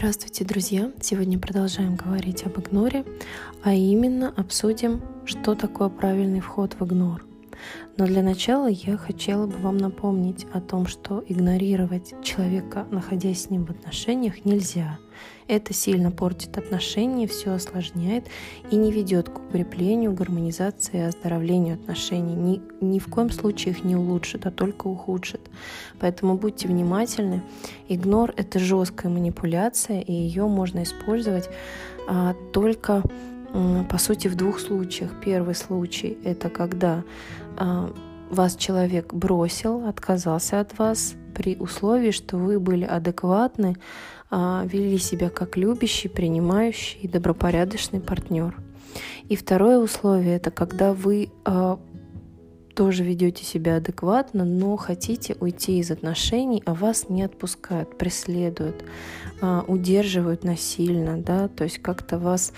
[0.00, 0.90] Здравствуйте, друзья!
[1.02, 3.04] Сегодня продолжаем говорить об игноре,
[3.62, 7.22] а именно обсудим, что такое правильный вход в игнор.
[7.96, 13.50] Но для начала я хотела бы вам напомнить о том, что игнорировать человека, находясь с
[13.50, 14.98] ним в отношениях, нельзя.
[15.48, 18.26] Это сильно портит отношения, все осложняет
[18.70, 22.34] и не ведет к укреплению, гармонизации и оздоровлению отношений.
[22.34, 25.40] Ни, ни в коем случае их не улучшит, а только ухудшит.
[25.98, 27.42] Поэтому будьте внимательны.
[27.88, 31.50] Игнор— это жесткая манипуляция, и ее можно использовать
[32.06, 33.02] а, только
[33.88, 35.10] по сути, в двух случаях.
[35.24, 37.02] Первый случай— это когда
[37.56, 37.92] а,
[38.30, 43.76] вас человек бросил, отказался от вас при условии, что вы были адекватны,
[44.30, 48.56] а, вели себя как любящий, принимающий и добропорядочный партнер.
[49.28, 51.78] И второе условие— это когда вы а,
[52.74, 58.84] тоже ведете себя адекватно, но хотите уйти из отношений, а вас не отпускают, преследуют,
[59.40, 62.52] а, удерживают насильно, да, то есть как-то вас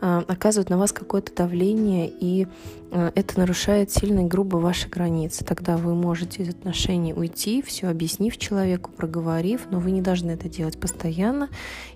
[0.00, 2.46] а, оказывают на вас какое-то давление, и
[2.92, 5.44] а, это нарушает сильно и грубо ваши границы.
[5.44, 10.48] Тогда вы можете из отношений уйти, все объяснив человеку, проговорив, но вы не должны это
[10.48, 11.48] делать постоянно,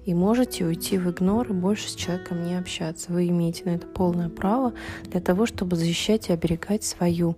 [0.06, 3.12] и можете уйти в игнор и больше с человеком не общаться.
[3.12, 4.72] Вы имеете на это полное право
[5.04, 7.36] для того, чтобы защищать и оберегать свою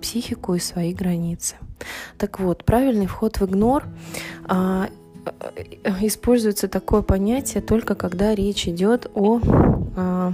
[0.00, 1.56] психику и свои границы.
[2.18, 3.84] Так вот, правильный вход в игнор
[4.46, 9.40] Э, используется такое понятие только когда речь идет о
[9.96, 10.32] а,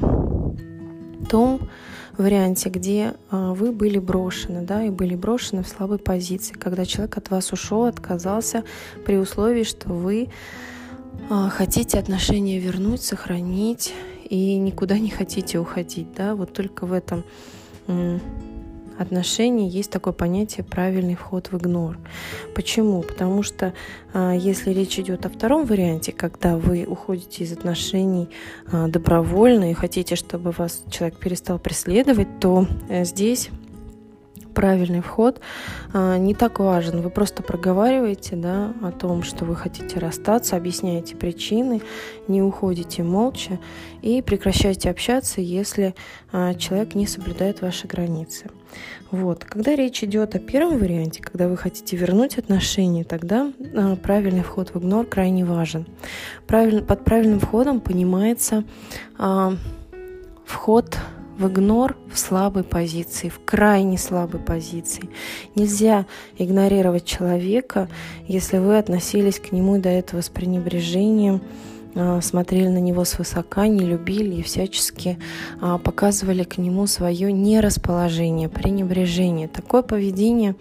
[1.28, 1.68] том
[2.18, 7.16] варианте, где а, вы были брошены, да, и были брошены в слабой позиции, когда человек
[7.16, 8.64] от вас ушел, отказался
[9.06, 10.28] при условии, что вы
[11.30, 13.94] а, хотите отношения вернуть, сохранить
[14.28, 17.24] и никуда не хотите уходить, да, вот только в этом
[19.02, 21.98] отношений есть такое понятие правильный вход в игнор.
[22.54, 23.02] Почему?
[23.02, 23.74] Потому что
[24.14, 28.28] а, если речь идет о втором варианте, когда вы уходите из отношений
[28.70, 33.50] а, добровольно и хотите, чтобы вас человек перестал преследовать, то э, здесь
[34.52, 35.40] правильный вход
[35.92, 37.00] а, не так важен.
[37.00, 41.82] Вы просто проговариваете да, о том, что вы хотите расстаться, объясняете причины,
[42.28, 43.58] не уходите молча
[44.02, 45.94] и прекращаете общаться, если
[46.32, 48.50] а, человек не соблюдает ваши границы.
[49.10, 49.44] Вот.
[49.44, 54.74] Когда речь идет о первом варианте, когда вы хотите вернуть отношения, тогда а, правильный вход
[54.74, 55.86] в игнор крайне важен.
[56.46, 58.64] Правиль, под правильным входом понимается
[60.44, 60.98] вход
[61.42, 65.10] в игнор в слабой позиции, в крайне слабой позиции.
[65.56, 66.06] Нельзя
[66.38, 67.88] игнорировать человека,
[68.28, 71.42] если вы относились к нему до этого с пренебрежением,
[71.94, 75.18] а, смотрели на него свысока, не любили и всячески
[75.60, 79.48] а, показывали к нему свое нерасположение, пренебрежение.
[79.48, 80.54] Такое поведение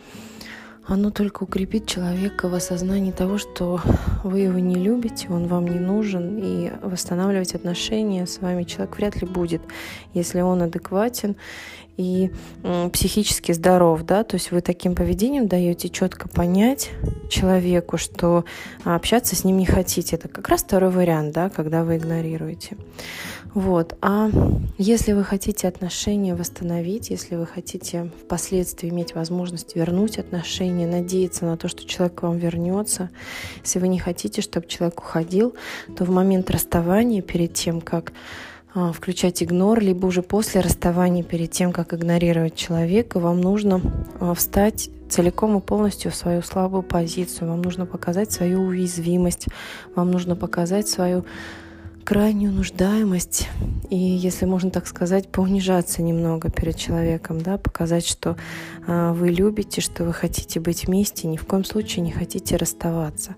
[0.91, 3.79] оно только укрепит человека в осознании того, что
[4.25, 9.21] вы его не любите, он вам не нужен, и восстанавливать отношения с вами человек вряд
[9.21, 9.61] ли будет,
[10.13, 11.37] если он адекватен
[12.01, 12.31] и
[12.91, 16.91] психически здоров, да, то есть вы таким поведением даете четко понять
[17.29, 18.45] человеку, что
[18.83, 20.15] общаться с ним не хотите.
[20.15, 22.77] Это как раз второй вариант, да, когда вы игнорируете.
[23.53, 23.97] Вот.
[24.01, 24.29] А
[24.77, 31.57] если вы хотите отношения восстановить, если вы хотите впоследствии иметь возможность вернуть отношения, надеяться на
[31.57, 33.09] то, что человек к вам вернется,
[33.63, 35.53] если вы не хотите, чтобы человек уходил,
[35.97, 38.60] то в момент расставания, перед тем, как а,
[38.93, 43.81] включать игнор, либо уже после расставания, перед тем, как игнорировать человека, вам нужно
[44.19, 47.49] а, встать целиком и полностью в свою слабую позицию.
[47.49, 49.47] Вам нужно показать свою уязвимость,
[49.93, 51.25] вам нужно показать свою
[52.05, 53.47] крайнюю нуждаемость
[53.89, 58.37] и, если можно так сказать, поунижаться немного перед человеком, да, показать, что
[58.87, 63.35] э, вы любите, что вы хотите быть вместе, ни в коем случае не хотите расставаться.